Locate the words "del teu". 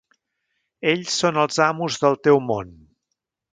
2.07-2.43